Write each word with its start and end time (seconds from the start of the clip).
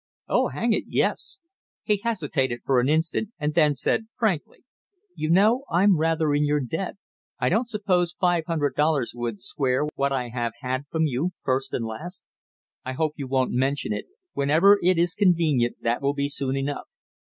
"Oh, 0.27 0.47
hang 0.47 0.73
it, 0.73 0.85
yes." 0.87 1.37
He 1.83 1.97
hesitated 2.03 2.61
for 2.65 2.79
an 2.79 2.89
instant 2.89 3.29
and 3.37 3.53
then 3.53 3.75
said 3.75 4.07
'frankly. 4.17 4.63
"You 5.13 5.29
know 5.29 5.63
I'm 5.69 5.95
rather 5.99 6.33
in 6.33 6.43
your 6.43 6.59
debt; 6.59 6.95
I 7.37 7.49
don't 7.49 7.69
suppose 7.69 8.15
five 8.19 8.45
hundred 8.47 8.73
dollars 8.73 9.11
would 9.13 9.39
square 9.39 9.85
what 9.93 10.11
I 10.11 10.29
have 10.29 10.53
had 10.61 10.85
from 10.89 11.03
you 11.05 11.33
first 11.39 11.71
and 11.71 11.85
last." 11.85 12.25
"I 12.83 12.93
hope 12.93 13.13
you 13.15 13.27
won't 13.27 13.51
mention 13.51 13.93
it! 13.93 14.05
Whenever 14.33 14.79
it 14.81 14.97
is 14.97 15.13
quite 15.13 15.25
convenient, 15.25 15.77
that 15.83 16.01
will 16.01 16.15
be 16.15 16.29
soon 16.29 16.57
enough." 16.57 16.87